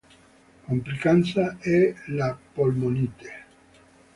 Complicanza 0.65 1.57
è 1.59 1.93
la 2.07 2.35
polmonite. 2.53 3.43